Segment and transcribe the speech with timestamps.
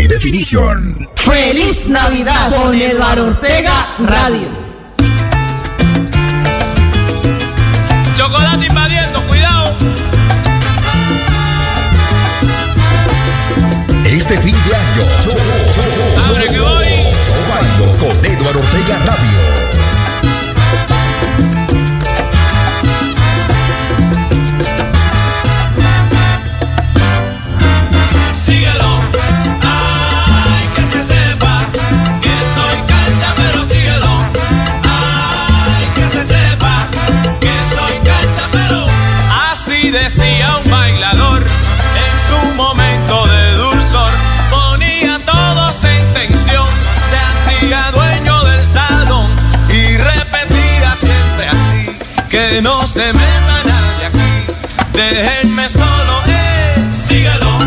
[0.00, 1.08] High Definition.
[1.14, 4.48] Feliz Navidad con Eduardo Ortega Radio.
[8.16, 9.74] Chocolate invadiendo, cuidado.
[14.06, 16.86] Este fin de año, yo, yo, Abre que voy.
[17.26, 19.20] yo bailo con Eduardo Ortega Radio.
[19.20, 19.59] Síguelo.
[52.60, 54.52] Que no se meta nadie aquí.
[54.92, 57.58] Déjenme solo, eh, síguelo.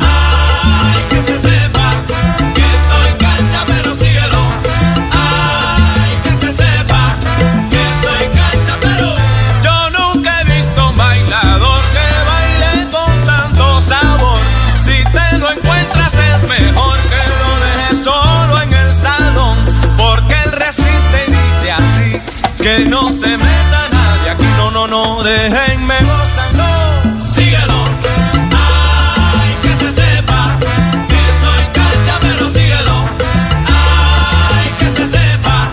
[0.00, 1.90] Ay, que se sepa
[2.54, 4.46] que soy cancha, pero síguelo.
[5.12, 7.16] Ay, que se sepa
[7.70, 9.14] que soy cancha, pero
[9.64, 14.38] yo nunca he visto un bailador que baile con tanto sabor.
[14.84, 19.56] Si te lo encuentras es mejor que lo dejes solo en el salón,
[19.96, 22.20] porque él resiste y dice así
[22.62, 23.37] que no se
[25.28, 26.64] déjenme gozando.
[27.20, 27.84] Síguelo.
[28.56, 30.56] Ay, que se sepa
[31.08, 33.04] que soy cancha, pero síguelo.
[33.66, 35.68] Ay, que se sepa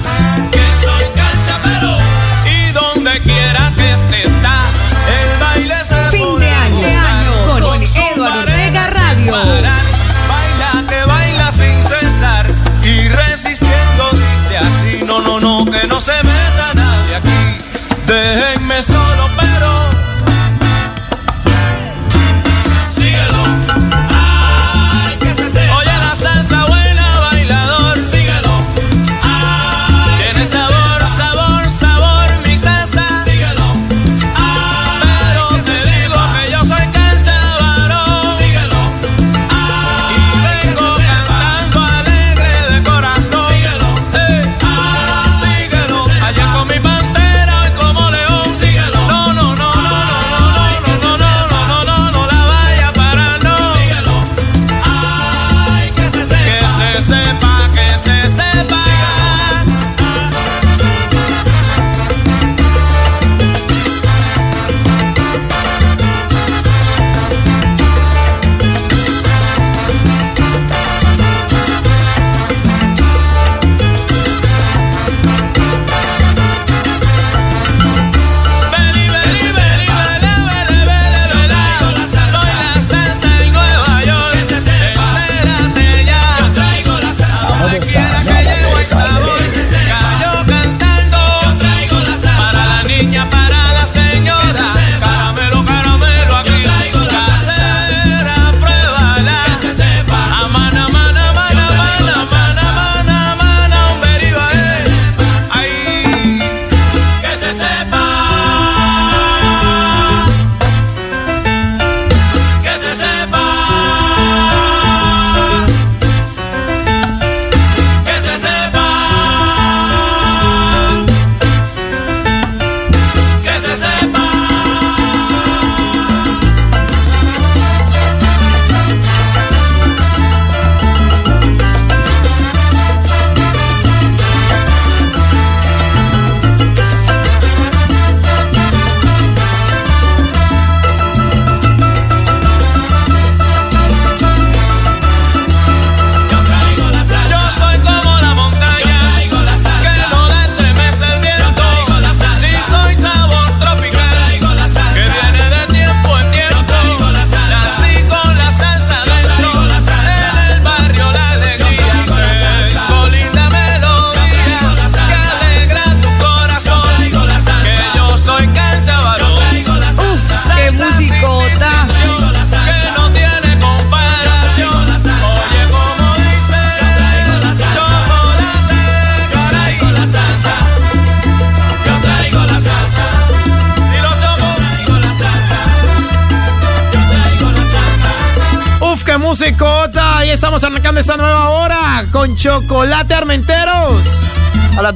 [0.51, 1.97] que soy cancha, pero
[2.45, 4.57] y donde quiera que esté está
[5.19, 9.31] el baile se Fin de año, gozar con su Eduardo Ortega Radio.
[9.31, 9.85] parar.
[10.29, 12.51] Baila que baila sin cesar
[12.83, 15.54] y resistiendo dice así no no no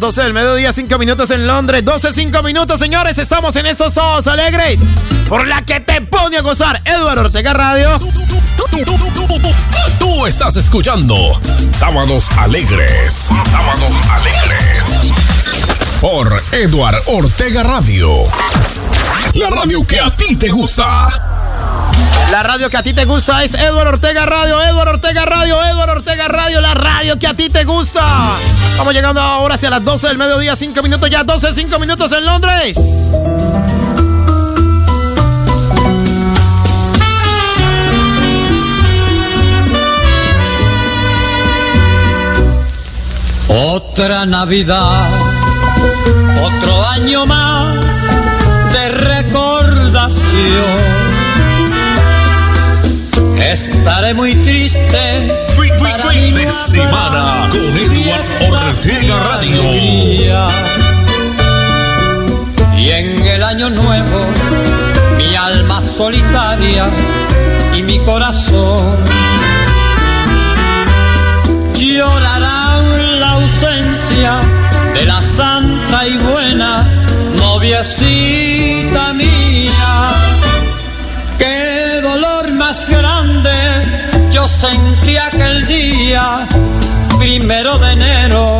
[0.10, 1.86] 12 del mediodía, 5 minutos en Londres.
[1.86, 3.20] 12, 5 minutos, señores.
[3.20, 4.80] Estamos en estos ojos alegres.
[5.28, 8.00] Por la que te pone a gozar Eduardo Ortega Radio.
[10.00, 11.16] Tú estás escuchando
[11.78, 13.30] Sábados Alegres.
[13.52, 15.14] Sábados Alegres.
[16.02, 18.24] Por Eduard Ortega Radio.
[19.36, 21.08] La radio que a ti te gusta.
[22.32, 25.94] La radio que a ti te gusta es Eduardo Ortega Radio, Eduardo Ortega Radio, Eduardo
[25.94, 26.74] Ortega Radio, la
[27.10, 28.04] radio que a ti te gusta.
[28.78, 32.26] Vamos llegando ahora hacia las 12 del mediodía, 5 minutos ya, 12, 5 minutos en
[32.26, 32.78] Londres.
[43.48, 45.10] Otra Navidad,
[46.44, 48.08] otro año más
[48.74, 50.30] de recordación.
[53.40, 55.49] Estaré muy triste.
[56.12, 59.64] Fin de semana con Eduard Ortega Radio.
[62.78, 64.26] Y en el año nuevo,
[65.18, 66.90] mi alma solitaria
[67.76, 68.98] y mi corazón
[71.76, 74.40] llorarán la ausencia
[74.94, 76.88] de la santa y buena
[77.38, 78.49] noviecita
[84.60, 86.46] sentí aquel día,
[87.18, 88.60] primero de enero,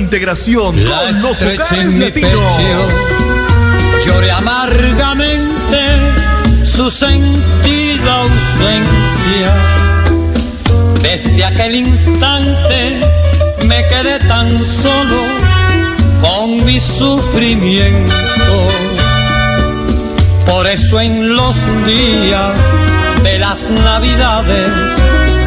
[0.00, 2.30] Integración La con los hogares en mi latinos.
[2.32, 2.88] pecho,
[4.04, 5.80] lloré amargamente
[6.64, 9.52] su sentida ausencia.
[11.00, 13.00] Desde aquel instante
[13.66, 15.22] me quedé tan solo
[16.20, 18.54] con mi sufrimiento.
[20.46, 21.56] Por eso en los
[21.86, 22.58] días
[23.22, 24.72] de las navidades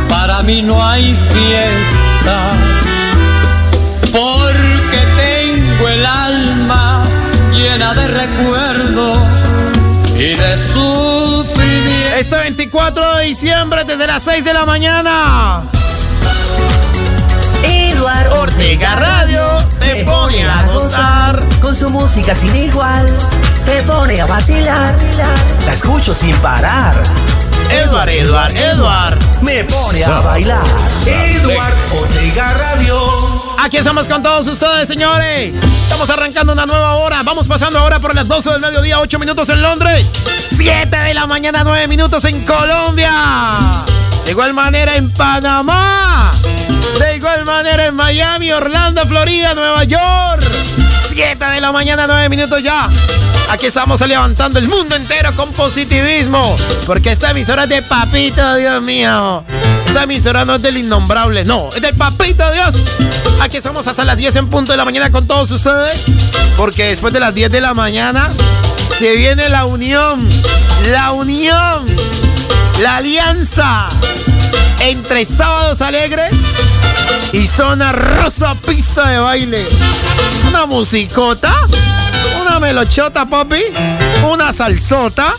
[0.07, 2.72] para mí no hay fiesta
[7.53, 9.19] llena de recuerdos
[10.15, 12.15] y de sufrimiento.
[12.17, 15.63] Este 24 de diciembre desde las 6 de la mañana.
[17.63, 19.45] Eduard Ortega Radio
[19.79, 23.05] te pone a gozar con su música sin igual.
[23.65, 24.94] Te pone a vacilar,
[25.65, 27.01] la escucho sin parar.
[27.69, 29.17] Eduard, Eduard, Eduard.
[29.41, 30.65] Me pone a bailar.
[31.05, 33.23] Eduard Ortega Radio.
[33.63, 35.55] Aquí estamos con todos ustedes, señores.
[35.84, 37.24] Estamos arrancando una nueva hora.
[37.24, 40.05] Vamos pasando ahora por las 12 del mediodía, 8 minutos en Londres.
[40.58, 43.13] 7 de la mañana, 9 minutos en Colombia.
[44.25, 46.34] De igual manera en Panamá.
[47.00, 50.42] De igual manera en Miami, Orlando, Florida, Nueva York.
[51.13, 52.89] 7 de la mañana, 9 minutos ya.
[53.50, 56.55] Aquí estamos levantando el mundo entero con positivismo.
[56.88, 59.43] Porque esta emisora es de papito, Dios mío.
[59.86, 62.75] Esta emisora no es del innombrable, no, es del papito Dios.
[63.39, 66.01] Aquí estamos hasta las 10 en punto de la mañana con todos ustedes.
[66.58, 68.32] Porque después de las 10 de la mañana
[68.98, 70.27] se viene la unión.
[70.91, 71.86] La unión.
[72.83, 73.87] La alianza
[74.79, 76.33] entre Sábados Alegres
[77.31, 79.65] y Zona Rosa Pista de Baile.
[80.49, 81.55] Una musicota,
[82.41, 83.63] una melochota, papi,
[84.29, 85.33] una salsota.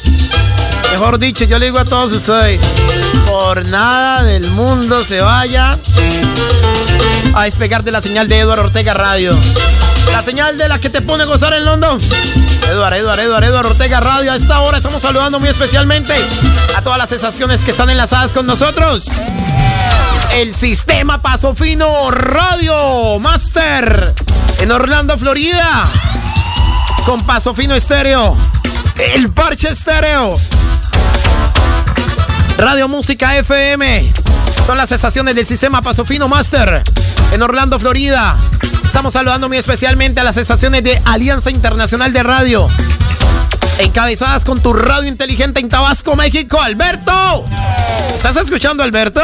[0.93, 2.63] Mejor dicho, yo le digo a todos ustedes,
[3.27, 5.79] por nada del mundo se vaya
[7.35, 9.33] a despegar de la señal de Eduardo Ortega Radio.
[10.13, 11.99] La señal de la que te pone a gozar en London.
[12.71, 14.33] Eduardo, Eduardo, Eduardo, Eduardo Ortega Radio.
[14.33, 16.15] A esta hora estamos saludando muy especialmente
[16.77, 19.07] a todas las sensaciones que están enlazadas con nosotros.
[20.35, 24.15] El sistema Paso Fino Radio Master
[24.61, 25.89] en Orlando, Florida.
[27.05, 28.37] Con Paso Fino Estéreo.
[29.15, 30.37] El parche estéreo.
[32.59, 34.13] Radio Música FM.
[34.67, 36.83] Son las estaciones del sistema Pasofino Master
[37.33, 38.37] en Orlando, Florida.
[38.95, 42.69] Estamos saludando muy especialmente a las estaciones de Alianza Internacional de Radio.
[43.79, 46.61] Encabezadas con tu radio inteligente en Tabasco, México.
[46.61, 47.45] Alberto.
[48.15, 49.21] ¿Estás escuchando, Alberto?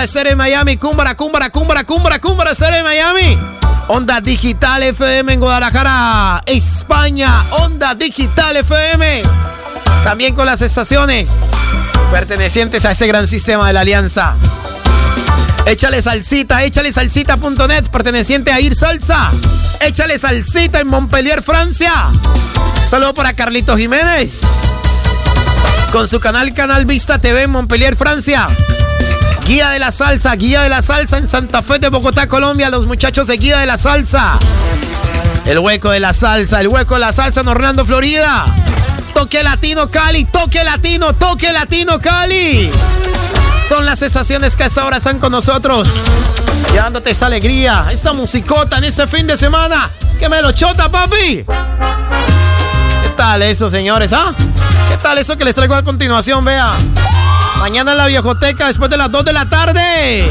[0.00, 1.84] Estéreo en Miami, Cúmbara, Cúmbara, Cúmbara,
[2.20, 3.38] Cúmbara Estéreo en Miami.
[3.88, 7.42] Onda Digital FM en Guadalajara, España.
[7.58, 9.22] Onda Digital FM.
[10.04, 11.28] También con las estaciones
[12.12, 14.36] pertenecientes a ese gran sistema de la alianza.
[15.66, 19.30] Échale salsita, échale salsita.net, perteneciente a Ir Salsa.
[19.80, 22.10] Échale salsita en Montpellier, Francia.
[22.90, 24.40] Saludo para Carlito Jiménez.
[25.90, 28.48] Con su canal Canal Vista TV en Montpellier, Francia.
[29.46, 32.68] Guía de la Salsa, Guía de la Salsa en Santa Fe de Bogotá, Colombia.
[32.68, 34.38] Los muchachos de Guía de la Salsa.
[35.46, 38.46] El hueco de la salsa, el hueco de la salsa en Orlando, Florida.
[39.12, 42.70] Toque latino Cali, toque latino, toque latino Cali.
[43.68, 45.88] Son las sensaciones que a esta hora están con nosotros.
[46.72, 49.90] Llevándote esa alegría, esta musicota en este fin de semana.
[50.18, 51.44] Que me lo chota, papi.
[51.44, 54.12] ¿Qué tal eso, señores?
[54.12, 54.34] ¿Ah?
[54.88, 56.44] ¿Qué tal eso que les traigo a continuación?
[56.44, 56.74] Vea.
[57.58, 60.30] Mañana en la viejoteca después de las 2 de la tarde.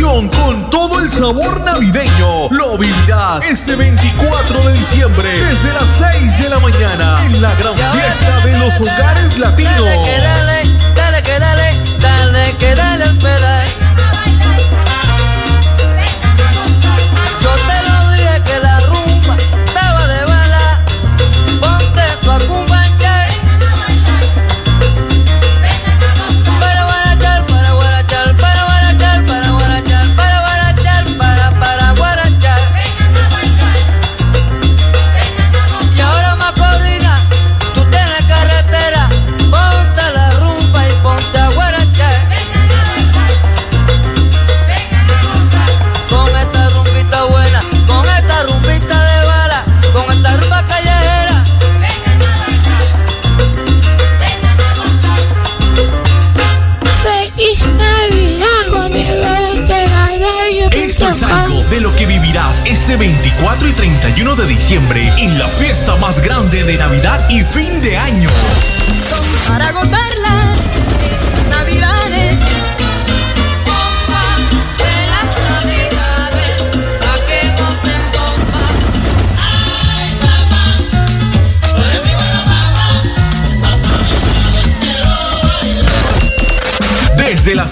[0.00, 6.48] Con todo el sabor navideño lo vivirás este 24 de diciembre desde las 6 de
[6.48, 9.74] la mañana en la gran fiesta de los hogares latinos.
[9.74, 10.62] Dale,
[10.94, 13.57] dale, que dale, dale, que dale al pedal.
[13.57, 13.57] Yo
[64.00, 68.28] 31 de diciembre en la fiesta más grande de Navidad y fin de año.
[69.48, 70.37] Para gozarlas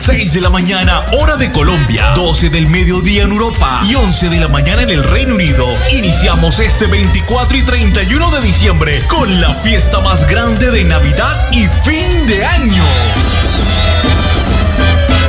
[0.06, 4.38] 6 de la mañana, hora de Colombia, 12 del mediodía en Europa y 11 de
[4.38, 9.56] la mañana en el Reino Unido, iniciamos este 24 y 31 de diciembre con la
[9.56, 12.84] fiesta más grande de Navidad y fin de año.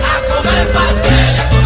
[0.05, 1.56] A comer pastel,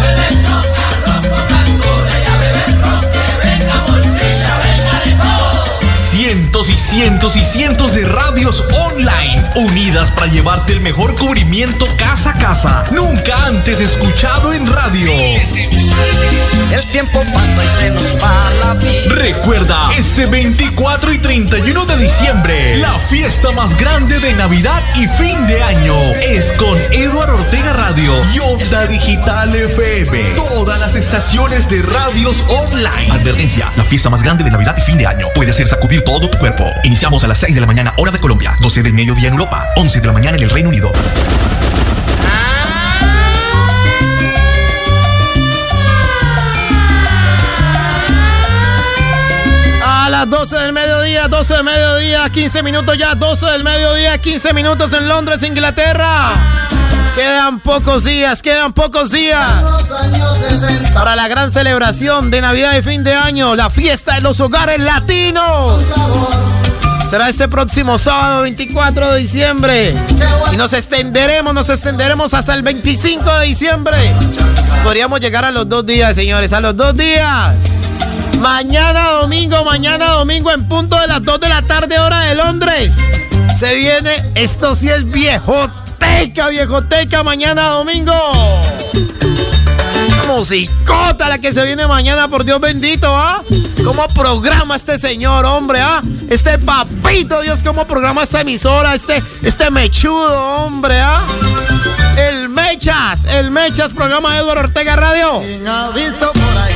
[6.92, 12.84] Cientos y cientos de radios online unidas para llevarte el mejor cubrimiento casa a casa,
[12.90, 15.10] nunca antes escuchado en radio.
[16.70, 19.14] El tiempo pasa y se nos va la vida.
[19.14, 25.46] Recuerda, este 24 y 31 de diciembre, la fiesta más grande de Navidad y fin
[25.46, 30.34] de año es con Eduardo Ortega Radio y Onda Digital FM.
[30.34, 33.10] Todas las estaciones de radios online.
[33.10, 36.28] Advertencia, la fiesta más grande de Navidad y fin de año puede hacer sacudir todo
[36.28, 36.70] tu cuerpo.
[36.84, 39.68] Iniciamos a las 6 de la mañana, hora de Colombia, 12 del mediodía en Europa,
[39.76, 40.90] 11 de la mañana en el Reino Unido.
[49.84, 54.52] A las 12 del mediodía, 12 del mediodía, 15 minutos ya, 12 del mediodía, 15
[54.52, 56.30] minutos en Londres, Inglaterra.
[57.14, 59.46] Quedan pocos días, quedan pocos días.
[60.94, 64.80] Para la gran celebración de Navidad y fin de año, la fiesta de los hogares
[64.80, 65.84] latinos.
[67.12, 69.94] Será este próximo sábado 24 de diciembre.
[70.50, 74.14] Y nos extenderemos, nos extenderemos hasta el 25 de diciembre.
[74.82, 77.54] Podríamos llegar a los dos días, señores, a los dos días.
[78.40, 82.94] Mañana domingo, mañana domingo en punto de las 2 de la tarde, hora de Londres.
[83.58, 88.14] Se viene, esto sí es viejoteca, viejoteca, mañana domingo.
[90.32, 93.42] Musicota la que se viene mañana, por Dios bendito, ¿ah?
[93.84, 96.00] ¿Cómo programa este señor, hombre, ah?
[96.30, 98.94] Este papito, Dios, ¿cómo programa esta emisora?
[98.94, 101.22] Este, este mechudo, hombre, ¿ah?
[102.16, 105.42] El Mechas, el Mechas, programa Eduardo Ortega Radio.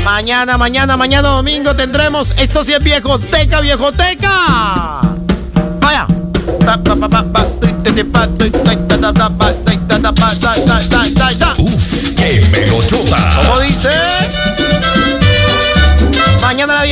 [0.05, 5.01] Mañana, mañana, mañana domingo tendremos, esto sí es viejoteca, viejoteca.
[5.81, 6.07] Vaya.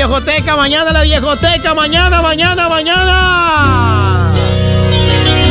[0.06, 4.32] Viejoteca, mañana la viejoteca, mañana, mañana, mañana.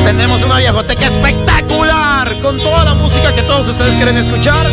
[0.06, 4.68] Tendremos una viejoteca espectacular con toda la música que todos ustedes quieren escuchar.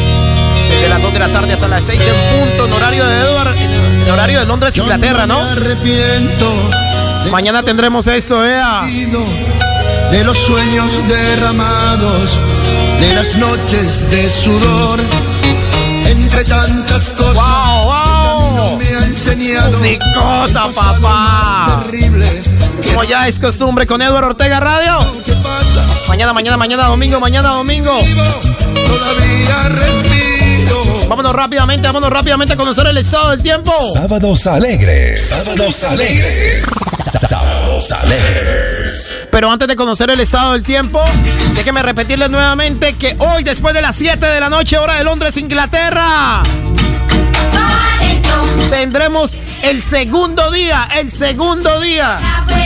[0.69, 3.57] Desde las 2 de la tarde hasta las 6 en punto, en horario de Edward,
[3.57, 5.41] en en horario de Londres, Inglaterra, ¿no?
[7.31, 8.83] Mañana tendremos eso, Ea.
[8.83, 12.39] de los sueños derramados,
[13.01, 15.01] de las noches de sudor,
[16.05, 17.35] entre tantas cosas.
[17.35, 18.10] ¡Wow, wow!
[19.11, 21.83] Enseñado Musicota, papá.
[21.83, 22.43] terrible.
[22.85, 24.99] Como ya es costumbre con Edward Ortega Radio.
[25.25, 25.85] ¿Qué pasa?
[26.09, 27.99] Mañana, mañana, mañana domingo, mañana domingo.
[28.87, 31.09] Todavía respiro.
[31.09, 33.73] Vámonos rápidamente, vámonos rápidamente a conocer el estado del tiempo.
[33.95, 35.29] Sábados alegres.
[35.29, 36.65] Sábados alegres.
[37.29, 39.19] Sábados alegres.
[39.33, 41.03] Pero antes de conocer el estado del tiempo,
[41.57, 45.37] déjeme repetirles nuevamente que hoy, después de las 7 de la noche, hora de Londres,
[45.37, 46.45] Inglaterra,
[48.71, 52.19] tendremos el segundo día, el segundo día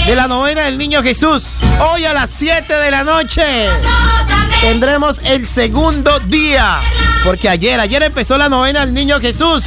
[0.07, 1.59] de la novena del Niño Jesús.
[1.81, 3.69] Hoy a las 7 de la noche
[4.61, 6.81] tendremos el segundo día.
[7.25, 9.65] Porque ayer, ayer empezó la novena del Niño Jesús.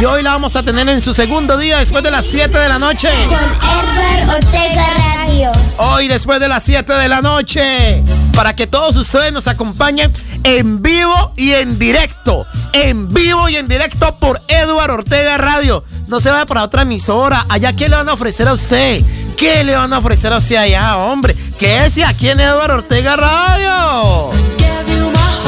[0.00, 2.68] Y hoy la vamos a tener en su segundo día después de las 7 de
[2.68, 3.08] la noche.
[3.08, 5.52] Edward Ortega Radio.
[5.78, 8.02] Hoy después de las 7 de la noche.
[8.36, 10.12] Para que todos ustedes nos acompañen
[10.44, 12.46] en vivo y en directo.
[12.74, 15.82] En vivo y en directo por Eduardo Ortega Radio.
[16.06, 17.46] No se vaya para otra emisora.
[17.48, 19.02] Allá, ¿qué le van a ofrecer a usted?
[19.38, 21.34] ¿Qué le van a ofrecer a usted allá, hombre?
[21.58, 24.30] Quédese aquí en Eduardo Ortega Radio.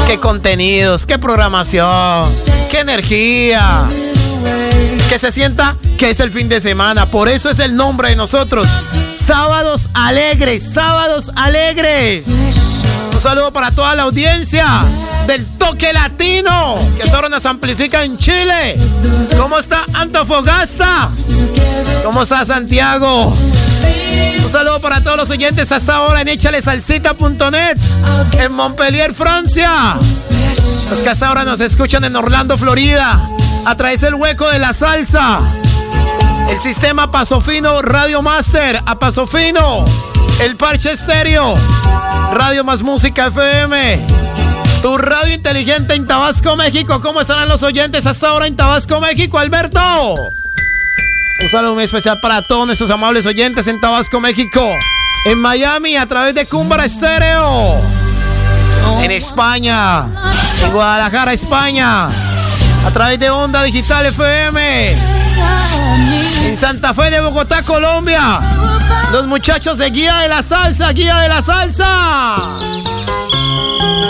[0.07, 2.35] Qué contenidos, qué programación,
[2.71, 3.85] qué energía.
[5.11, 7.11] Que se sienta que es el fin de semana.
[7.11, 8.67] Por eso es el nombre de nosotros.
[9.13, 12.27] Sábados alegres, sábados alegres.
[13.13, 14.67] Un saludo para toda la audiencia
[15.27, 18.79] del toque latino, que ahora nos amplifica en Chile.
[19.37, 21.11] ¿Cómo está Antofagasta?
[22.05, 23.37] ¿Cómo está Santiago?
[24.45, 27.77] Un saludo para todos los oyentes hasta ahora en échalesalsita.net,
[28.39, 29.97] en Montpellier, Francia.
[30.91, 33.29] Los que hasta ahora nos escuchan en Orlando, Florida,
[33.67, 35.41] a través del hueco de la salsa.
[36.49, 39.85] El sistema Paso Fino Radio Master a Paso Fino.
[40.41, 41.55] El Parche Estéreo.
[42.33, 44.07] Radio Más Música FM.
[44.83, 47.01] Tu radio inteligente en Tabasco, México.
[47.01, 49.81] ¿Cómo estarán los oyentes hasta ahora en Tabasco, México, Alberto?
[51.43, 54.61] Un saludo muy especial para todos nuestros amables oyentes en Tabasco, México.
[55.25, 57.81] En Miami a través de Cúmbara Estéreo.
[59.03, 60.07] En España.
[60.63, 62.07] En Guadalajara, España.
[62.07, 64.97] A través de Onda Digital FM.
[66.45, 68.41] En Santa Fe de Bogotá, Colombia.
[69.13, 72.59] Los muchachos de Guía de la Salsa, Guía de la Salsa.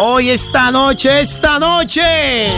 [0.00, 2.48] Hoy, esta noche, esta noche.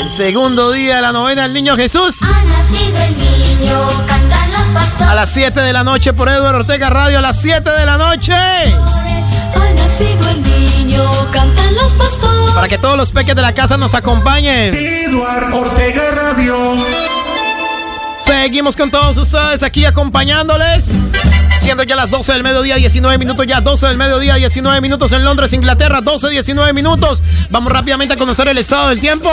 [0.00, 2.16] El segundo día de la novena del Niño Jesús.
[2.22, 5.08] Ha nacido el niño, cantan los pastores.
[5.08, 7.18] A las 7 de la noche por Eduardo Ortega Radio.
[7.18, 8.32] A las 7 de la noche.
[8.34, 12.54] Ha nacido el niño, cantan los pastores.
[12.54, 14.74] Para que todos los peques de la casa nos acompañen.
[14.74, 17.17] Eduard Ortega Radio.
[18.28, 20.84] Seguimos con todos ustedes aquí acompañándoles.
[21.68, 25.22] Siendo ya las 12 del mediodía, 19 minutos, ya 12 del mediodía, 19 minutos en
[25.22, 27.22] Londres, Inglaterra, 12, 19 minutos.
[27.50, 29.28] Vamos rápidamente a conocer el estado del tiempo.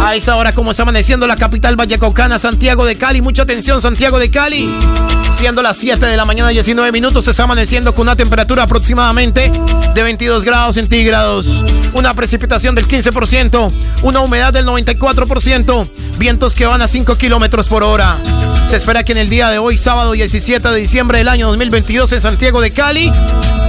[0.00, 3.20] A esta hora, como está amaneciendo la capital vallecaucana, Santiago de Cali.
[3.20, 4.72] Mucha atención, Santiago de Cali.
[5.36, 9.50] Siendo las 7 de la mañana, 19 minutos, se está amaneciendo con una temperatura aproximadamente
[9.92, 11.48] de 22 grados centígrados.
[11.94, 17.82] Una precipitación del 15%, una humedad del 94%, vientos que van a 5 kilómetros por
[17.82, 18.18] hora.
[18.70, 22.20] Se espera que en el día de hoy, sábado 17 de diciembre año 2022, en
[22.20, 23.12] Santiago de Cali,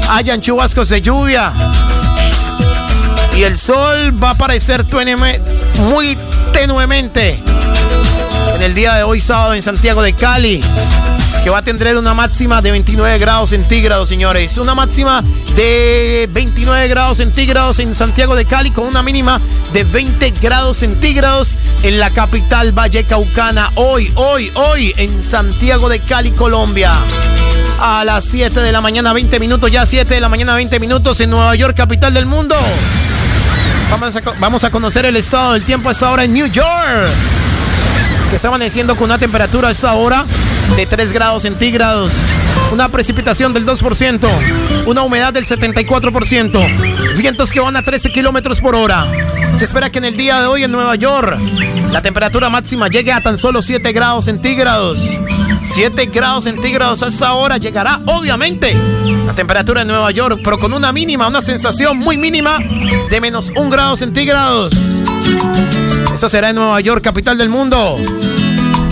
[0.09, 1.53] hayan chubascos de lluvia.
[3.37, 4.85] Y el sol va a aparecer
[5.79, 6.17] muy
[6.53, 7.39] tenuemente
[8.55, 10.61] en el día de hoy, sábado, en Santiago de Cali,
[11.45, 14.57] que va a tener una máxima de 29 grados centígrados, señores.
[14.57, 15.23] Una máxima
[15.55, 19.39] de 29 grados centígrados en Santiago de Cali, con una mínima
[19.71, 21.53] de 20 grados centígrados
[21.83, 23.69] en la capital Vallecaucana.
[23.75, 26.93] Hoy, hoy, hoy, en Santiago de Cali, Colombia.
[27.79, 31.19] A las 7 de la mañana, 20 minutos, ya 7 de la mañana, 20 minutos
[31.19, 32.55] en Nueva York, capital del mundo.
[34.39, 37.34] Vamos a, conocer el estado del tiempo a esta hora en New York
[38.29, 40.25] que está amaneciendo con una temperatura a esta hora
[40.75, 42.11] de 3 grados centígrados,
[42.71, 44.27] una precipitación del 2%,
[44.85, 49.05] una humedad del 74%, vientos que van a 13 kilómetros por hora.
[49.57, 51.39] Se espera que en el día de hoy en Nueva York
[51.91, 54.99] la temperatura máxima llegue a tan solo 7 grados centígrados.
[55.63, 58.75] 7 grados centígrados a esta hora llegará, obviamente,
[59.25, 62.59] la temperatura en Nueva York, pero con una mínima, una sensación muy mínima
[63.09, 64.71] de menos 1 grado centígrados.
[66.15, 67.99] Eso será en Nueva York, capital del mundo.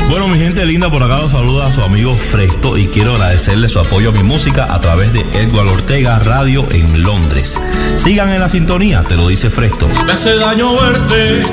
[0.10, 3.70] Bueno, mi gente linda, por acá los saluda a su amigo Fresto y quiero agradecerle
[3.70, 7.58] su apoyo a mi música a través de Edward Ortega Radio en Londres.
[7.96, 9.88] Sigan en la sintonía, te lo dice Fresto.
[10.06, 11.44] Me hace daño verte,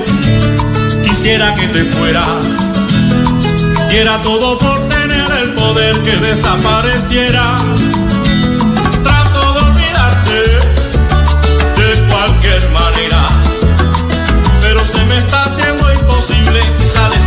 [1.04, 2.44] quisiera que te fueras.
[3.90, 7.62] Diera todo por tener el poder que desaparecieras.
[9.04, 10.40] Trato de olvidarte
[11.80, 12.99] de cualquier manera,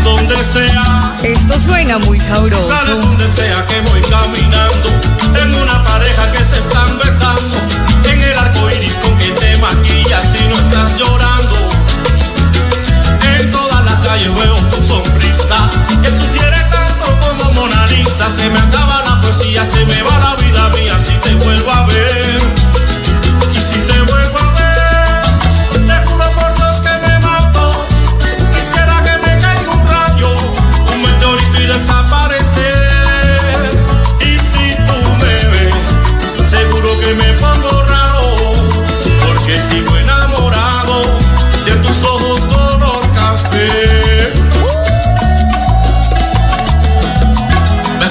[0.04, 1.16] donde sea.
[1.24, 2.68] Esto suena muy sabroso.
[2.68, 4.90] Sales donde sea que voy caminando.
[5.42, 7.58] En una pareja que se están besando.
[8.10, 11.56] En el arco iris con que te maquillas y no estás llorando.
[13.38, 15.70] En toda la calle veo tu sonrisa
[16.02, 18.28] Que sugiere tanto como Mona Lisa.
[18.38, 21.86] Se me acaba la poesía, se me va la vida mía Si te vuelvo a
[21.86, 22.33] ver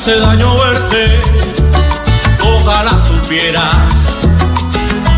[0.02, 1.20] hace daño verte,
[2.42, 4.18] ojalá supieras.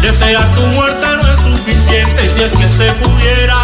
[0.02, 3.56] Desear tu muerte no es suficiente si es que se pudiera.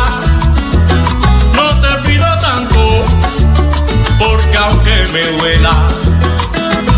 [1.54, 3.04] No te pido tanto,
[4.18, 5.88] porque aunque me duela,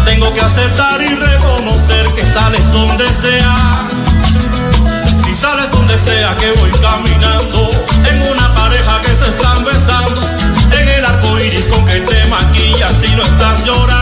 [0.05, 3.89] tengo que aceptar y reconocer que sales donde sea.
[5.25, 7.71] Si sales donde sea que voy caminando,
[8.09, 10.23] en una pareja que se están besando,
[10.79, 14.02] en el arco iris con que te maquillas y no están llorando.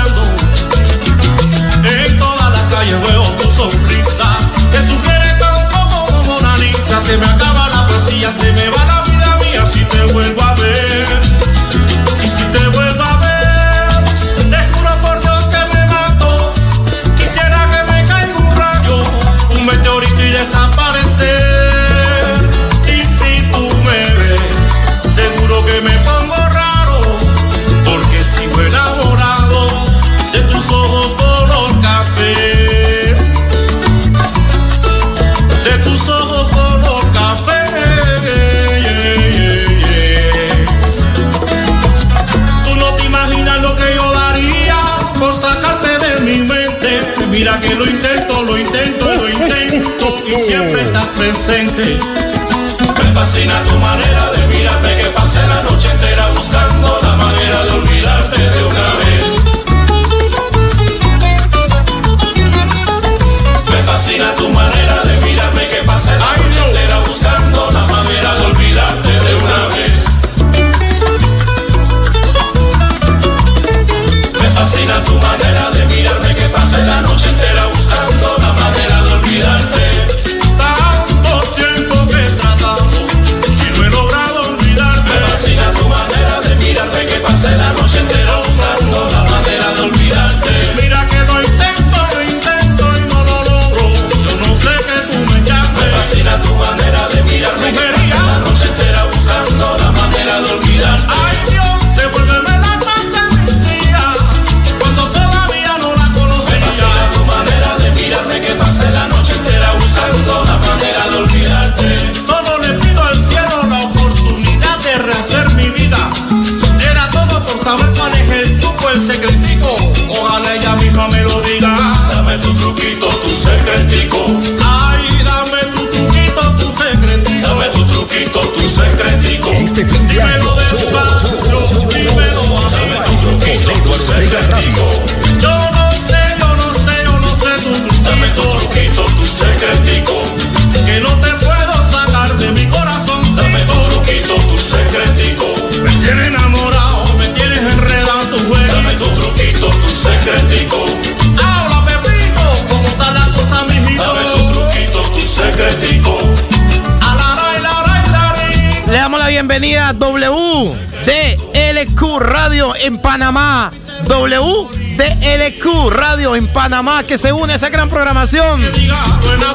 [164.20, 168.60] WDLQ Radio en Panamá que se une a esa gran programación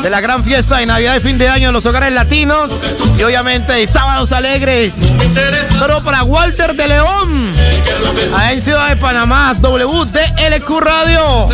[0.01, 2.71] de la gran fiesta de Navidad y fin de año en los hogares latinos
[3.15, 4.95] y obviamente sábados alegres.
[5.77, 7.51] Solo para Walter de León,
[8.35, 11.47] allá en Ciudad de Panamá, WDLQ Radio.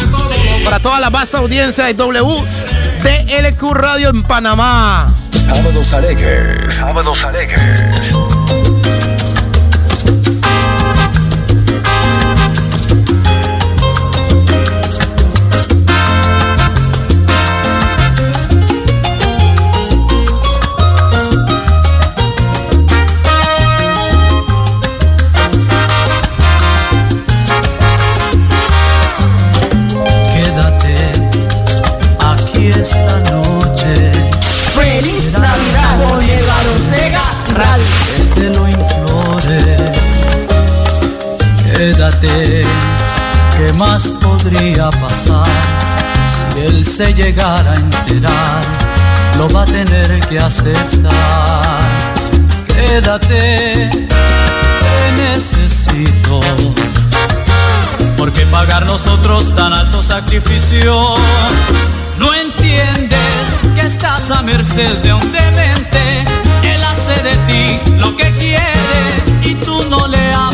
[0.64, 5.14] Para toda la vasta audiencia de WDLQ Radio en Panamá.
[5.38, 6.76] Sábados alegres.
[6.76, 8.11] Sábados alegres.
[42.28, 45.48] ¿Qué más podría pasar?
[46.54, 48.62] Si él se llegara a enterar,
[49.38, 51.82] lo va a tener que aceptar.
[52.68, 56.40] Quédate, te necesito.
[58.18, 61.16] ¿Por qué pagar nosotros tan alto sacrificio?
[62.18, 63.18] No entiendes
[63.76, 66.26] que estás a merced de un demente.
[66.64, 70.51] Él hace de ti lo que quiere y tú no le amas,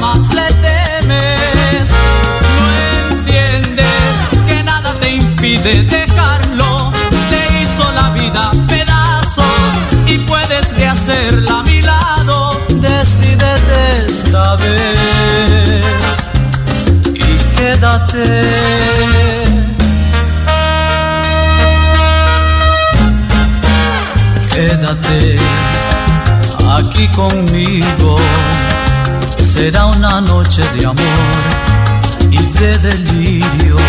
[5.57, 6.91] impide dejarlo.
[7.29, 9.45] Te hizo la vida pedazos
[10.05, 12.59] y puedes rehacerla a mi lado.
[12.69, 15.85] Decídete esta vez
[17.13, 18.43] y quédate.
[24.53, 25.37] Quédate
[26.77, 28.17] aquí conmigo.
[29.37, 30.97] Será una noche de amor
[32.31, 33.81] y de delirios.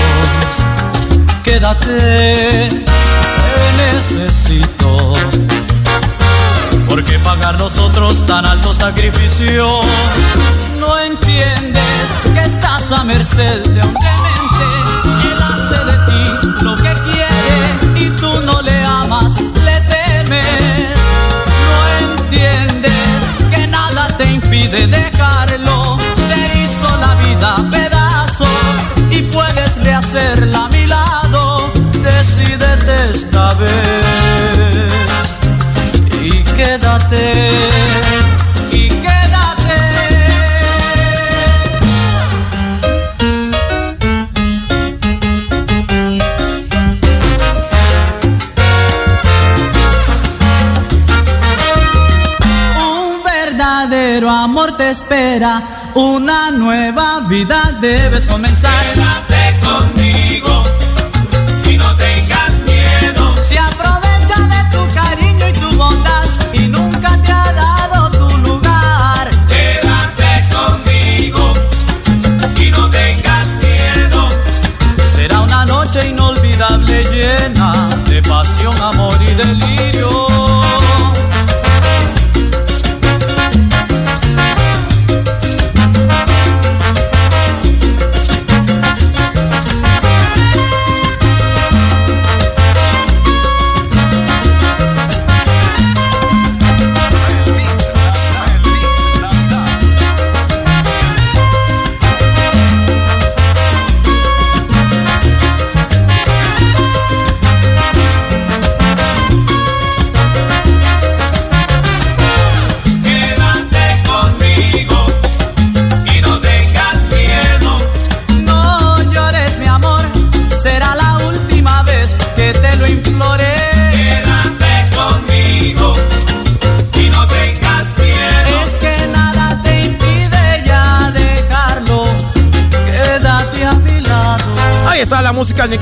[1.58, 5.14] Quédate, te necesito.
[6.88, 9.80] ¿Por qué pagar nosotros tan alto sacrificio?
[10.78, 11.82] No entiendes
[12.32, 14.68] que estás a merced de un demente.
[15.32, 21.00] Él hace de ti lo que quiere y tú no le amas, le temes.
[21.66, 25.98] No entiendes que nada te impide dejarlo.
[26.28, 28.48] Te hizo la vida pedazos
[29.10, 30.47] y puedes rehacerla
[36.78, 37.32] quédate.
[38.72, 39.78] Y quédate.
[52.80, 55.62] Un verdadero amor te espera,
[55.94, 58.97] una nueva vida debes comenzar.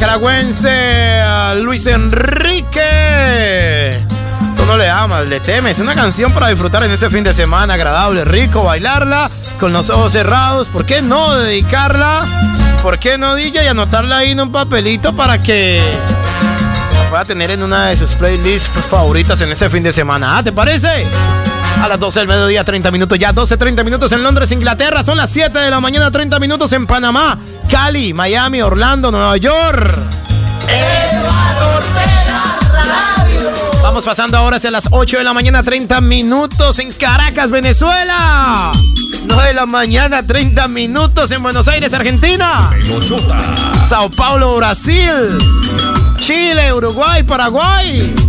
[0.07, 1.25] Nicaragüense,
[1.63, 2.81] Luis Enrique.
[4.57, 5.81] Tú no le amas, le temes.
[5.81, 10.13] Una canción para disfrutar en ese fin de semana agradable, rico, bailarla con los ojos
[10.13, 10.69] cerrados.
[10.69, 12.25] ¿Por qué no dedicarla?
[12.83, 15.83] ¿Por qué no, DJ, y anotarla ahí en un papelito para que
[16.95, 20.39] la pueda tener en una de sus playlists favoritas en ese fin de semana?
[20.39, 21.05] ¿Ah, ¿Te parece?
[21.83, 23.19] A las 12 del mediodía, 30 minutos.
[23.19, 25.05] Ya 12, 30 minutos en Londres, Inglaterra.
[25.05, 27.39] Son las 7 de la mañana, 30 minutos en Panamá,
[27.71, 29.99] Cali, Miami, Orlando, Nueva York.
[33.83, 38.73] Vamos pasando ahora hacia las 8 de la mañana, 30 minutos en Caracas, Venezuela.
[39.25, 42.71] 9 de la mañana, 30 minutos en Buenos Aires, Argentina.
[43.89, 45.39] Sao Paulo, Brasil.
[46.17, 48.26] Chile, Uruguay, Paraguay.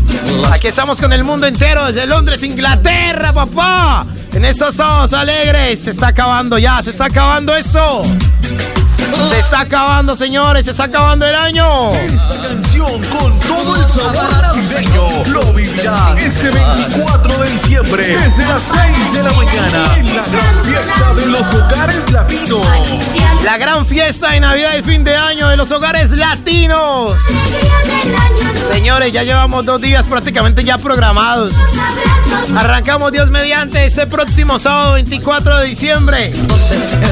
[0.52, 4.06] Aquí estamos con el mundo entero desde Londres, Inglaterra, papá.
[4.34, 5.82] En estos sábados alegres.
[5.82, 8.04] Se está acabando ya, se está acabando eso.
[9.30, 11.92] Se está acabando, señores, se está acabando el año.
[11.94, 18.64] Esta canción con todo el sabor navideño lo vivirás este 24 de diciembre desde las
[18.64, 22.68] 6 de la mañana en la gran fiesta de los hogares latinos.
[23.44, 27.18] La gran fiesta de Navidad y fin de año de los hogares latinos.
[28.72, 31.54] Señores, ya llevamos dos días prácticamente ya programados.
[32.56, 36.34] Arrancamos Dios mediante ese próximo sábado 24 de diciembre.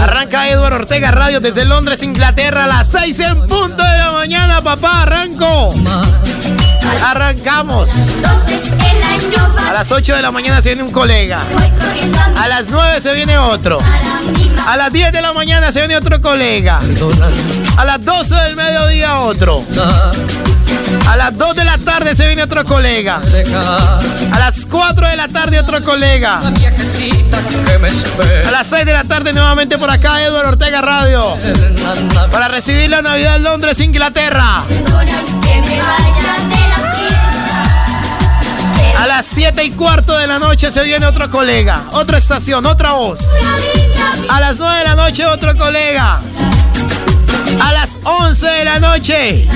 [0.01, 4.61] Arranca Eduardo Ortega Radio desde Londres, Inglaterra a las 6 en punto de la mañana,
[4.61, 5.03] papá.
[5.03, 5.73] Arranco.
[7.03, 7.91] Arrancamos.
[9.67, 11.41] A las 8 de la mañana se viene un colega.
[12.37, 13.79] A las 9 se viene otro.
[14.65, 16.79] A las 10 de la mañana se viene otro colega.
[17.77, 19.63] A las 12 del mediodía otro.
[21.07, 23.21] A las 2 de la tarde se viene otro colega.
[24.31, 26.39] A las 4 de la tarde otro colega.
[28.47, 31.35] A las 6 de la tarde nuevamente por acá Eduardo Ortega Radio.
[32.31, 34.63] Para recibir la Navidad en Londres, Inglaterra.
[38.97, 42.93] A las 7 y cuarto de la noche se viene otro colega, otra estación, otra
[42.93, 43.19] voz.
[44.29, 46.19] A las 9 de la noche otro colega.
[47.61, 49.47] A las 11 de la noche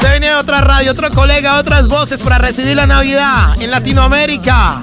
[0.00, 4.80] se viene otra radio, otro colega, otras voces para recibir la Navidad en Latinoamérica.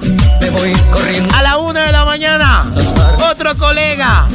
[1.34, 2.64] A la 1 de la mañana,
[3.30, 4.26] otro colega.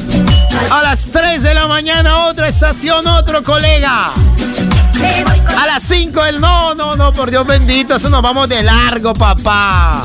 [0.69, 4.13] A las 3 de la mañana, otra estación, otro colega.
[5.58, 9.14] A las 5 del no, no, no, por Dios bendito, eso nos vamos de largo,
[9.14, 10.04] papá.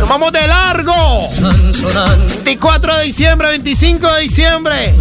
[0.00, 0.94] Nos vamos de largo.
[2.44, 4.94] 24 de diciembre, 25 de diciembre.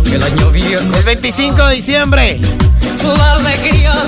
[0.96, 2.40] El 25 de diciembre.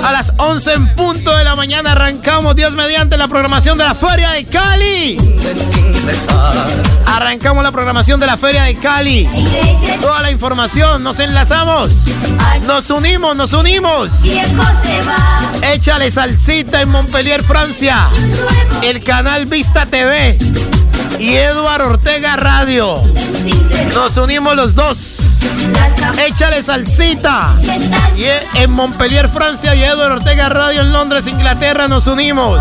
[0.04, 3.94] A las 11 en punto de la mañana arrancamos, Dios mediante, la programación de la
[3.94, 5.16] Feria de Cali.
[7.06, 9.28] Arrancamos la programación de la Feria de Cali.
[10.00, 11.90] Toda la información, nos enlazamos.
[12.66, 14.10] Nos unimos, nos unimos.
[15.62, 18.08] Échale salsita en Montpellier, Francia.
[18.82, 20.36] El canal Vista TV.
[21.18, 23.02] Y Eduardo Ortega Radio.
[23.94, 24.98] Nos unimos los dos.
[26.26, 27.54] Échale salsita.
[28.16, 32.60] Y en Montpellier, Francia y Eduardo Ortega Radio en Londres, Inglaterra nos unimos.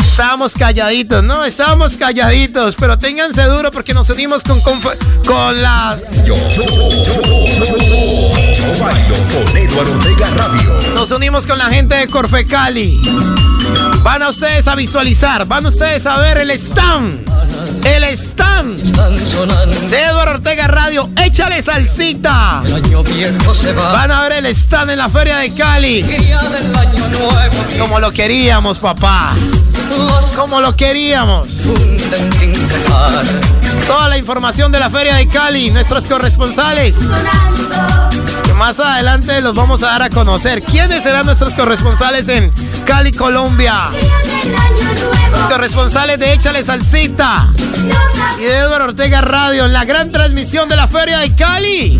[0.00, 1.44] Estábamos calladitos, ¿no?
[1.44, 4.80] Estábamos calladitos, pero ténganse duro porque nos unimos con, con,
[5.24, 5.96] con la...
[9.28, 10.78] con Eduardo Ortega Radio.
[10.94, 13.00] Nos unimos con la gente de Corfecali.
[14.02, 17.28] Van a ustedes a visualizar, van ustedes a ver el stand.
[17.84, 18.80] El stand
[19.90, 21.10] de Eduardo Ortega Radio.
[21.22, 22.62] Échale salsita.
[23.92, 26.04] Van a ver el stand en la Feria de Cali.
[27.78, 29.34] Como lo queríamos, papá.
[30.36, 31.62] Como lo queríamos.
[33.86, 36.96] Toda la información de la Feria de Cali, nuestros corresponsales.
[38.44, 40.62] Que más adelante los vamos a dar a conocer.
[40.62, 42.52] ¿Quiénes serán nuestros corresponsales en
[42.84, 43.90] Cali, Colombia?
[45.30, 47.48] Los corresponsales de Échale Salsita
[48.38, 51.98] y de Eduardo Ortega Radio en la gran transmisión de la Feria de Cali.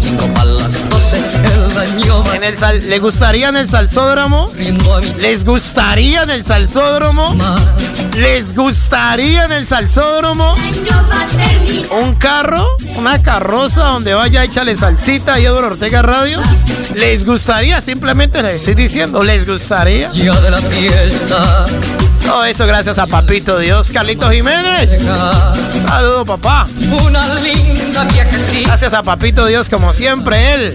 [2.35, 4.51] En el sal ¿Le gustaría en el salsódromo?
[5.19, 7.37] ¿Les gustaría en el salsódromo?
[8.17, 10.55] ¿Les gustaría en el salsódromo?
[11.91, 12.77] ¿Un carro?
[12.97, 16.41] ¿Una carroza donde vaya échale salsita y Eduardo Ortega Radio?
[16.95, 17.81] ¿Les gustaría?
[17.81, 20.11] Simplemente les estoy diciendo, ¿les gustaría?
[20.11, 21.65] de la fiesta.
[22.29, 24.91] Todo eso gracias a Papito Dios, Carlito Jiménez.
[25.87, 26.67] Saludo, papá.
[27.03, 28.69] Una linda viajecita.
[28.69, 30.75] Gracias a Papito Dios, como siempre, él.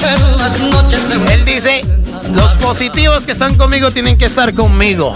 [0.00, 1.84] En las noches de Él dice,
[2.32, 5.12] los positivos que están conmigo tienen que estar conmigo.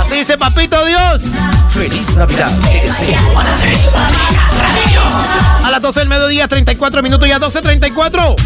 [0.00, 1.22] Así dice Papito Dios.
[1.70, 2.52] Feliz Navidad.
[5.64, 8.36] A las 12 del mediodía, 34 minutos y a 12.34.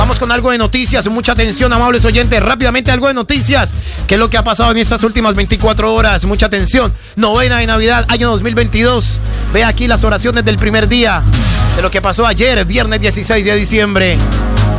[0.00, 1.06] Vamos con algo de noticias.
[1.08, 2.42] Mucha atención, amables oyentes.
[2.42, 3.74] Rápidamente, algo de noticias.
[4.06, 6.24] ¿Qué es lo que ha pasado en estas últimas 24 horas?
[6.24, 6.94] Mucha atención.
[7.16, 9.18] Novena de Navidad, año 2022.
[9.52, 11.22] Ve aquí las oraciones del primer día
[11.76, 14.16] de lo que pasó ayer, viernes 16 de diciembre.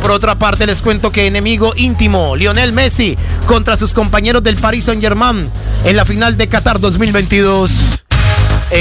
[0.02, 3.16] Por otra parte, les cuento que enemigo íntimo, Lionel Messi,
[3.46, 5.48] contra sus compañeros del Paris Saint-Germain
[5.84, 7.70] en la final de Qatar 2022.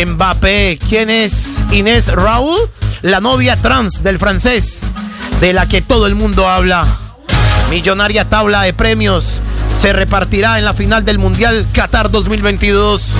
[0.07, 2.67] Mbappé, ¿quién es Inés Raúl?
[3.03, 4.80] La novia trans del francés,
[5.41, 6.85] de la que todo el mundo habla.
[7.69, 9.39] Millonaria tabla de premios
[9.75, 13.13] se repartirá en la final del Mundial Qatar 2022.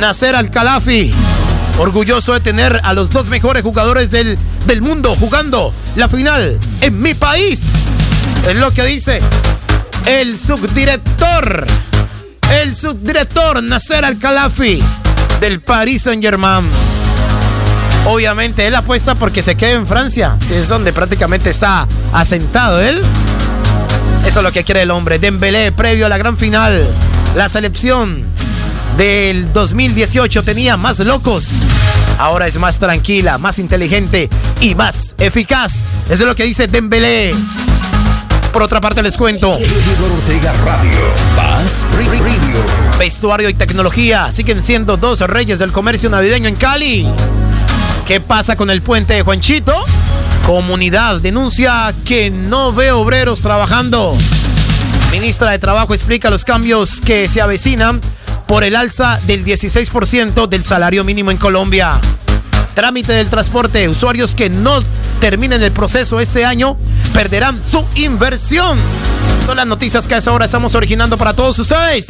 [0.00, 1.12] Nasser Al-Khalafi,
[1.78, 7.02] orgulloso de tener a los dos mejores jugadores del, del mundo jugando la final en
[7.02, 7.62] mi país.
[8.48, 9.20] Es lo que dice
[10.06, 11.66] el subdirector,
[12.52, 14.80] el subdirector Nasser Al-Khalafi
[15.40, 16.87] del Paris Saint-Germain.
[18.08, 23.02] Obviamente él apuesta porque se quede en Francia, si es donde prácticamente está asentado él.
[24.24, 25.18] Eso es lo que quiere el hombre.
[25.18, 26.88] Dembélé, previo a la gran final,
[27.36, 28.24] la selección
[28.96, 31.48] del 2018 tenía más locos.
[32.18, 34.30] Ahora es más tranquila, más inteligente
[34.62, 35.74] y más eficaz.
[36.06, 37.32] Eso es lo que dice Dembélé.
[38.54, 39.52] Por otra parte les cuento.
[39.52, 40.98] Ortega Radio.
[42.98, 47.06] Vestuario y tecnología siguen siendo dos reyes del comercio navideño en Cali.
[48.08, 49.84] ¿Qué pasa con el puente de Juanchito?
[50.46, 54.16] Comunidad denuncia que no ve obreros trabajando.
[55.12, 58.00] Ministra de Trabajo explica los cambios que se avecinan
[58.46, 62.00] por el alza del 16% del salario mínimo en Colombia.
[62.74, 63.86] Trámite del transporte.
[63.90, 64.82] Usuarios que no
[65.20, 66.78] terminen el proceso este año
[67.12, 68.78] perderán su inversión.
[69.44, 72.06] Son las noticias que a esa hora estamos originando para todos ustedes.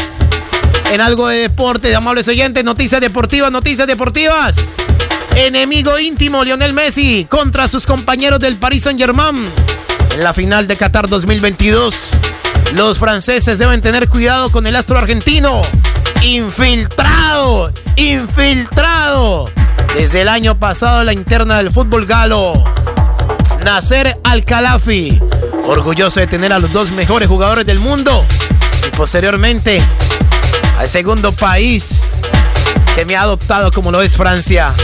[0.93, 4.55] En algo de deporte, de amables oyentes, noticias deportivas, noticias deportivas.
[5.39, 9.49] Enemigo íntimo Lionel Messi contra sus compañeros del Paris Saint-Germain
[10.13, 11.95] en la final de Qatar 2022.
[12.75, 15.63] Los franceses deben tener cuidado con el astro argentino.
[16.23, 19.49] Infiltrado, infiltrado.
[19.95, 22.65] Desde el año pasado la interna del fútbol galo.
[23.65, 25.21] Nasser Al-Khalafi,
[25.69, 28.25] orgulloso de tener a los dos mejores jugadores del mundo.
[28.87, 29.81] Y posteriormente
[30.79, 32.03] al segundo país
[32.97, 34.75] que me ha adoptado como lo es Francia.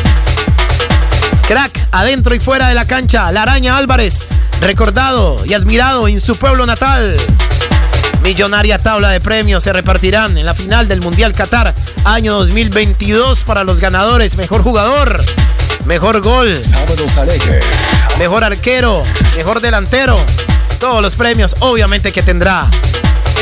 [1.46, 4.18] Crack, adentro y fuera de la cancha, la araña Álvarez,
[4.60, 7.16] recordado y admirado en su pueblo natal.
[8.22, 11.74] Millonaria tabla de premios se repartirán en la final del Mundial Qatar
[12.04, 14.36] año 2022 para los ganadores.
[14.38, 15.22] Mejor jugador,
[15.84, 16.62] mejor gol,
[18.18, 19.02] mejor arquero,
[19.36, 20.16] mejor delantero.
[20.80, 22.68] Todos los premios obviamente que tendrá.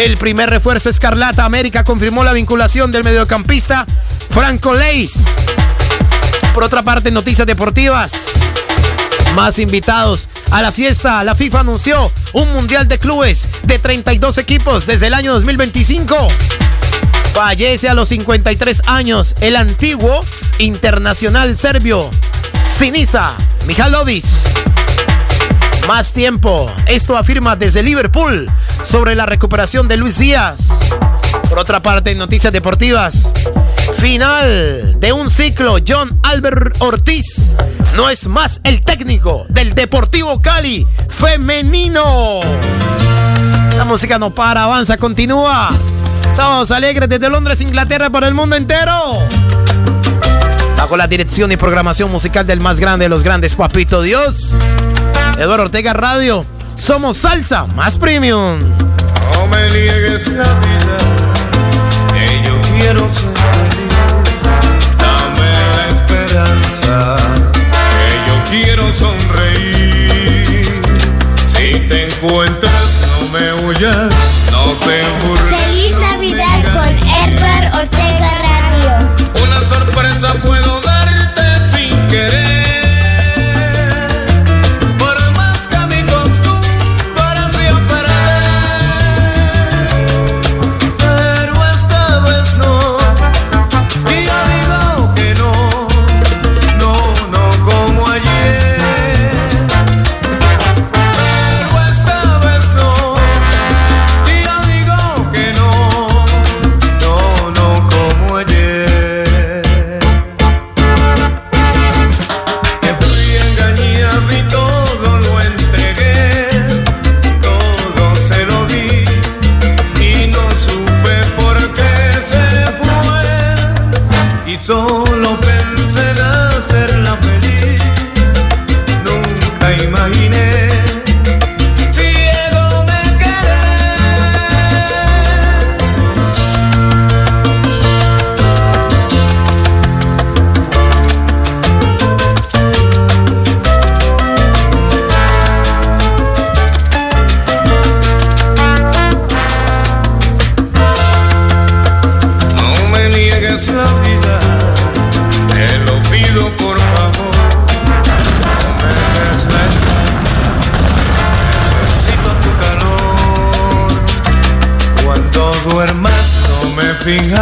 [0.01, 3.87] El primer refuerzo Escarlata América confirmó la vinculación del mediocampista
[4.31, 5.13] Franco Leis.
[6.55, 8.13] Por otra parte, noticias deportivas.
[9.35, 11.25] Más invitados a la fiesta.
[11.25, 16.29] La FIFA anunció un mundial de clubes de 32 equipos desde el año 2025.
[17.33, 20.23] Fallece a los 53 años el antiguo
[20.59, 22.11] internacional serbio
[22.69, 23.35] Sinisa
[23.67, 24.25] Mihalovic.
[25.89, 26.71] Más tiempo.
[26.87, 28.51] Esto afirma desde Liverpool
[28.83, 30.59] sobre la recuperación de Luis Díaz.
[31.49, 33.33] Por otra parte, noticias deportivas.
[33.99, 35.77] Final de un ciclo.
[35.87, 37.55] John Albert Ortiz
[37.97, 42.41] no es más el técnico del Deportivo Cali femenino.
[43.77, 45.71] La música no para, avanza, continúa.
[46.31, 49.19] Sábados alegres desde Londres, Inglaterra, para el mundo entero.
[50.77, 54.55] Bajo la dirección y programación musical del más grande de los grandes, Papito Dios.
[55.39, 56.47] Eduardo Ortega Radio.
[56.77, 58.59] Somos salsa más premium.
[59.35, 60.31] No me niegues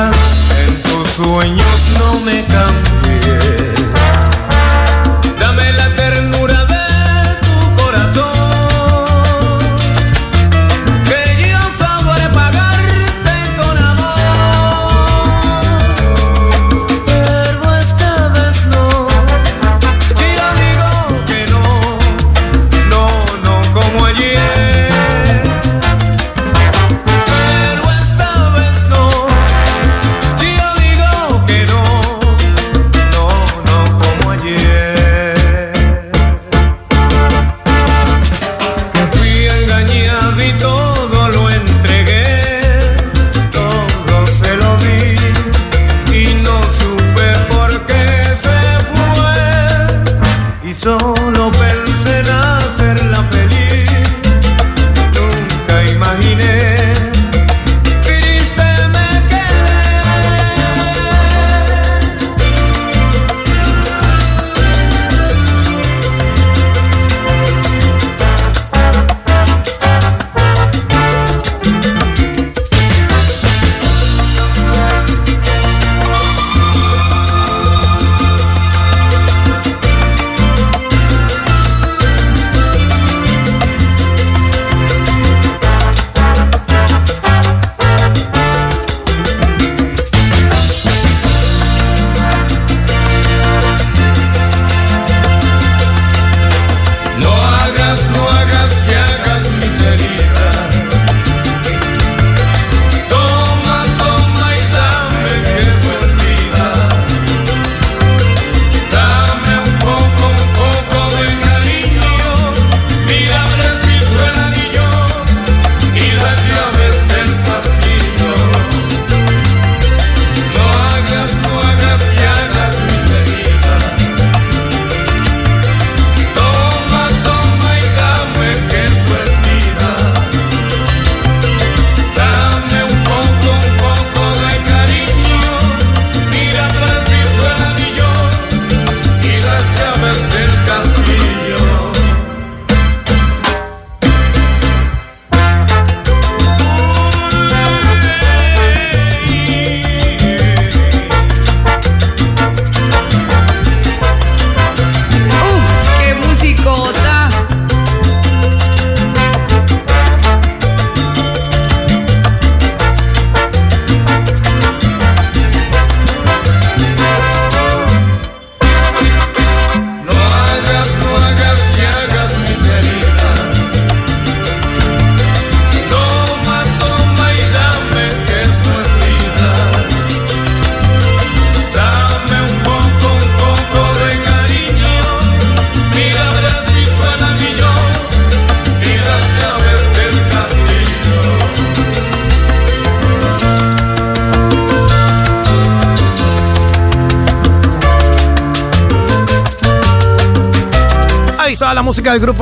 [0.09, 3.80] En tus sueños no me cambies.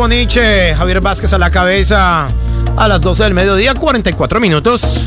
[0.08, 2.28] Nietzsche, Javier Vázquez a la cabeza.
[2.76, 5.04] A las 12 del mediodía, 44 minutos.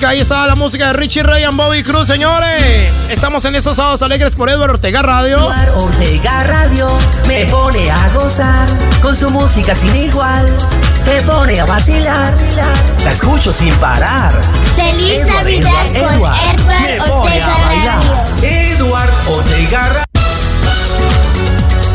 [0.00, 2.94] Música, ahí está la música de Richie Ray y Bobby Cruz, señores.
[3.10, 5.36] Estamos en esos sábados alegres por Eduardo Ortega Radio.
[5.36, 8.66] Eduardo Ortega Radio me pone a gozar
[9.02, 10.46] con su música sin igual.
[11.04, 12.32] Te pone a vacilar,
[13.04, 14.32] la escucho sin parar.
[14.74, 17.98] Feliz Edward, Navidad Edward, con Edward, Edward me pone Ortega a bailar.
[17.98, 18.48] Radio.
[18.48, 20.04] Eduard Ortega Radio.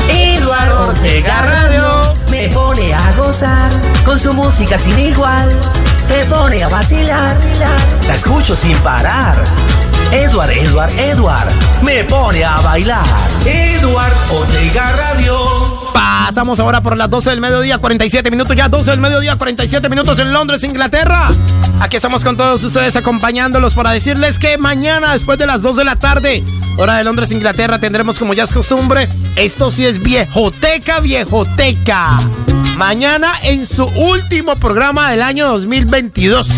[0.10, 3.72] Eduardo Ortega Radio me pone a gozar
[4.04, 5.50] con su música sin igual.
[6.08, 7.38] Te pone a vacilar,
[8.08, 9.44] la escucho sin parar.
[10.12, 11.50] Edward, Edward, Edward
[11.82, 13.06] me pone a bailar.
[13.46, 15.36] Eduard Ortega Radio.
[15.94, 20.20] Pasamos ahora por las 12 del mediodía, 47 minutos ya, 12 del mediodía, 47 minutos
[20.20, 21.30] en Londres, Inglaterra.
[21.80, 25.86] Aquí estamos con todos ustedes acompañándolos para decirles que mañana, después de las 2 de
[25.86, 26.44] la tarde,
[26.78, 32.18] hora de Londres, Inglaterra, tendremos como ya es costumbre, esto sí es viejoteca, viejoteca.
[32.78, 36.50] Mañana en su último programa del año 2022.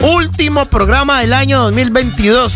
[0.00, 2.52] Último programa del año 2022.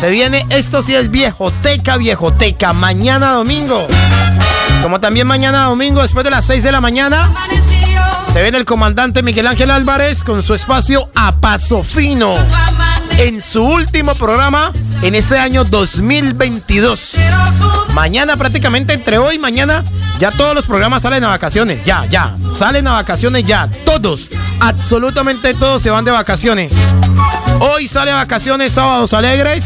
[0.00, 2.72] Se viene, esto sí es viejoteca, viejoteca.
[2.72, 3.86] Mañana domingo.
[4.82, 7.30] Como también mañana domingo, después de las 6 de la mañana,
[8.32, 12.34] se viene el comandante Miguel Ángel Álvarez con su espacio a paso fino.
[13.18, 17.14] En su último programa en ese año 2022.
[17.94, 19.84] Mañana prácticamente entre hoy y mañana
[20.18, 21.84] ya todos los programas salen a vacaciones.
[21.84, 22.34] Ya, ya.
[22.56, 23.68] Salen a vacaciones ya.
[23.84, 24.28] Todos.
[24.60, 26.72] Absolutamente todos se van de vacaciones.
[27.60, 29.64] Hoy sale a vacaciones sábados alegres.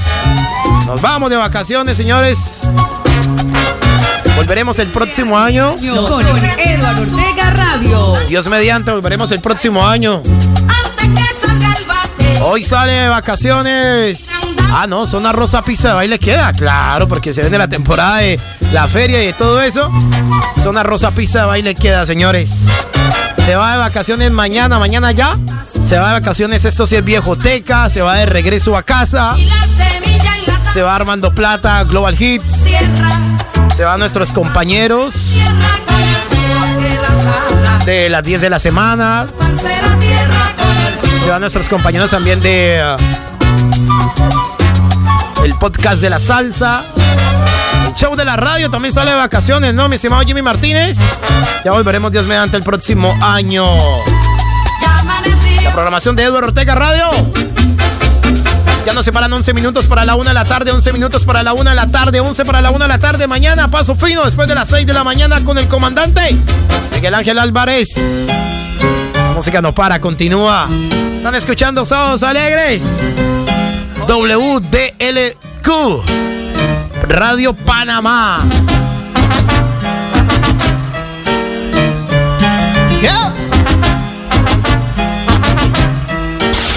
[0.87, 2.39] Nos vamos de vacaciones, señores.
[4.37, 5.75] Volveremos el próximo año.
[5.77, 8.15] Con Eduardo Ortega Radio.
[8.29, 10.23] Dios mediante, volveremos el próximo año.
[12.43, 14.19] Hoy sale de vacaciones.
[14.73, 16.53] Ah, no, zona rosa pizza de baile queda.
[16.53, 18.39] Claro, porque se viene la temporada de
[18.73, 19.91] la feria y de todo eso.
[20.63, 22.51] Zona rosa pizza de baile queda, señores.
[23.45, 25.37] Se va de vacaciones mañana, mañana ya.
[25.81, 27.89] Se va de vacaciones, esto sí es viejoteca.
[27.89, 29.37] Se va de regreso a casa.
[30.73, 32.65] Se va Armando Plata, Global Hits.
[33.77, 35.15] Se van nuestros compañeros
[37.85, 39.27] de las 10 de la semana.
[41.25, 42.97] Se van nuestros compañeros también de uh,
[45.45, 46.83] el podcast de la salsa.
[47.87, 49.89] El show de la radio también sale de vacaciones, ¿no?
[49.89, 50.99] Mi estimado Jimmy Martínez.
[51.65, 53.65] Ya volveremos Dios mediante el próximo año.
[55.65, 57.11] La programación de Eduardo Ortega Radio.
[58.87, 61.55] Ya nos separan 11 minutos para la 1 de la tarde, 11 minutos para la
[61.55, 63.27] 1 de la tarde, 11 para la 1 de la tarde.
[63.27, 66.37] Mañana, paso fino, después de las 6 de la mañana con el comandante
[66.93, 67.95] Miguel Ángel Álvarez.
[69.37, 70.67] Música no para, continúa.
[71.19, 72.83] Están escuchando Sábados Alegres.
[74.09, 76.03] WDLQ.
[77.07, 78.43] Radio Panamá.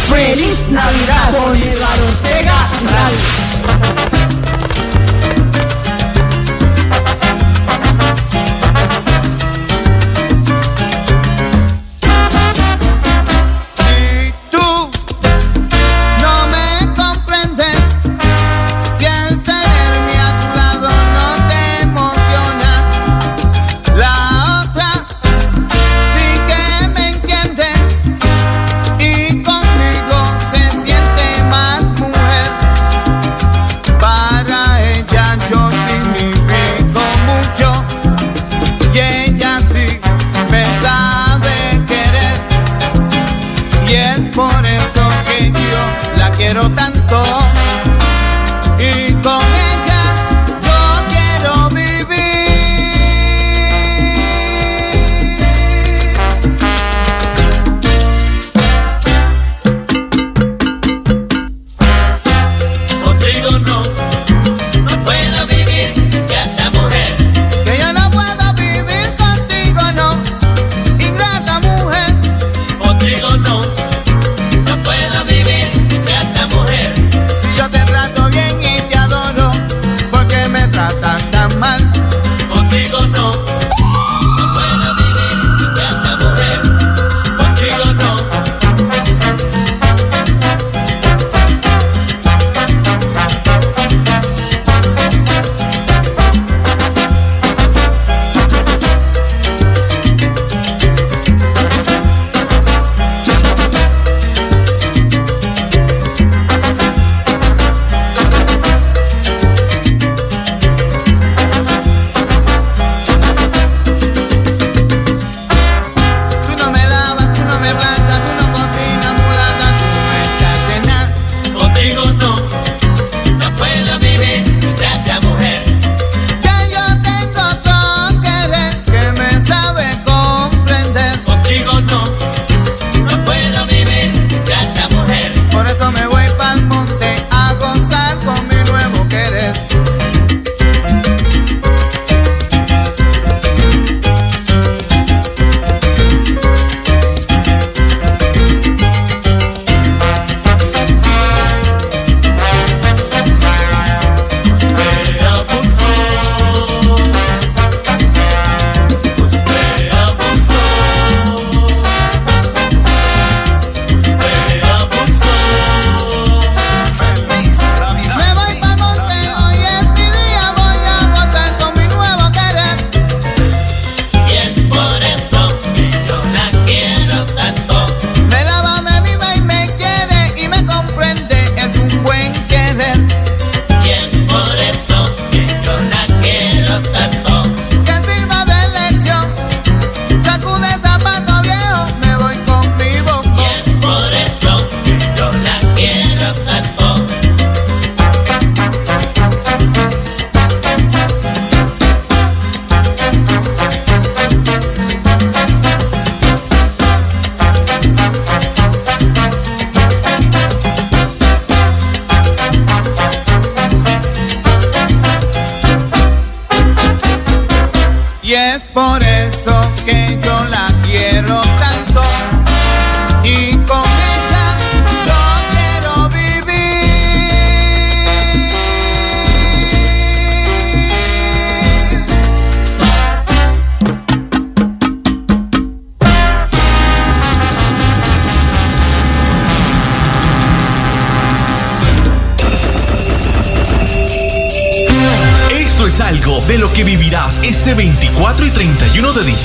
[0.09, 4.18] Feliz Navidad con Eduardo Ortega Radio.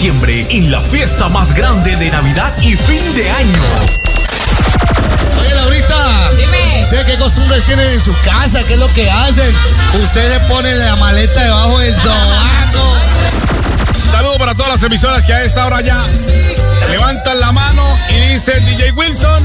[0.05, 3.63] Diciembre en la fiesta más grande de Navidad y fin de año.
[5.41, 6.31] Oye, Laurita.
[6.37, 6.87] Dime.
[6.91, 8.63] ¿Sé qué costumbres tienen en su casa?
[8.65, 9.51] ¿Qué es lo que hacen?
[10.03, 12.97] Ustedes ponen la maleta debajo del sobaco.
[14.13, 16.05] Saludo para todas las emisoras que a esta hora ya
[16.91, 19.43] levantan la mano y dice DJ Wilson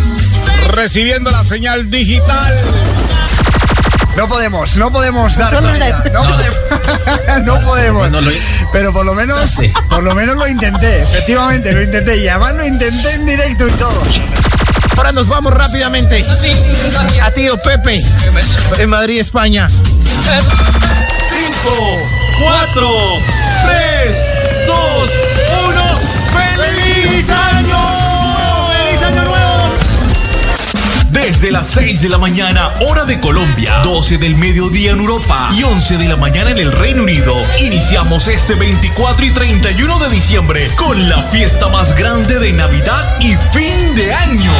[0.73, 2.53] recibiendo la señal digital.
[4.19, 5.53] No podemos, no podemos dar.
[5.53, 6.03] No podemos.
[7.45, 8.09] no podemos.
[8.69, 9.53] Pero por lo menos,
[9.89, 11.03] por lo menos lo intenté.
[11.03, 12.17] Efectivamente, lo intenté.
[12.17, 14.03] Y además lo intenté en directo y todo.
[14.97, 16.25] Ahora nos vamos rápidamente
[17.23, 18.01] a tío Pepe
[18.77, 19.69] en Madrid, España.
[19.69, 19.79] 5,
[22.41, 22.89] 4,
[23.67, 24.17] 3,
[24.67, 25.09] 2,
[31.39, 35.63] Desde las 6 de la mañana, hora de Colombia, 12 del mediodía en Europa y
[35.63, 40.69] 11 de la mañana en el Reino Unido, iniciamos este 24 y 31 de diciembre
[40.75, 44.51] con la fiesta más grande de Navidad y fin de año.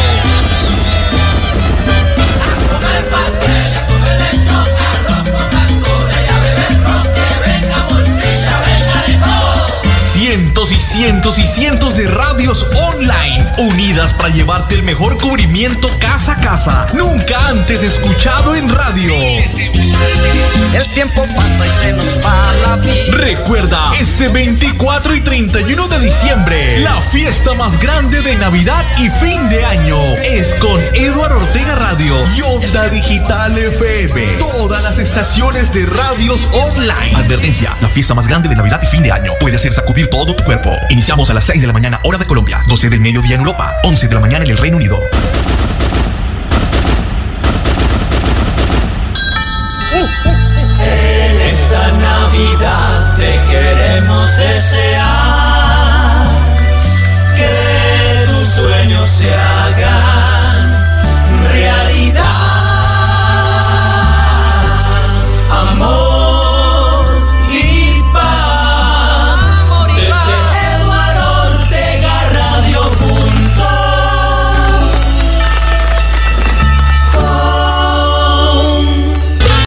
[10.69, 16.33] Cientos y cientos y cientos de radios online unidas para llevarte el mejor cubrimiento casa
[16.33, 19.15] a casa, nunca antes escuchado en radio.
[20.73, 23.17] El tiempo pasa y se nos va la vida.
[23.17, 29.49] Recuerda, este 24 y 31 de diciembre, la fiesta más grande de Navidad y fin
[29.49, 34.33] de año es con Eduardo Ortega Radio y Onda Digital FM.
[34.37, 37.15] Todas las estaciones de radios online.
[37.15, 40.35] Advertencia, la fiesta más grande de Navidad y fin de año puede hacer sacudir todo
[40.35, 40.58] tu cuerpo.
[40.89, 43.75] Iniciamos a las 6 de la mañana, hora de Colombia, 12 del mediodía en Europa,
[43.83, 44.99] 11 de la mañana en el Reino Unido.
[50.81, 54.98] En esta Navidad te queremos desear